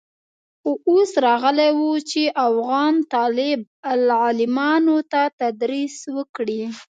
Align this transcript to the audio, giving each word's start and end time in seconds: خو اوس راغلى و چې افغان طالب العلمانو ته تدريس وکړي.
خو 0.61 0.71
اوس 0.89 1.11
راغلى 1.25 1.69
و 1.79 1.83
چې 2.09 2.21
افغان 2.47 2.93
طالب 3.13 3.59
العلمانو 3.93 4.97
ته 5.11 5.21
تدريس 5.39 5.95
وکړي. 6.17 6.61